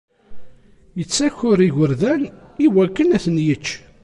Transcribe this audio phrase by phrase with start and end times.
[1.03, 2.21] Ittaker igerdan
[2.63, 3.67] i wakken ad ten-yečč.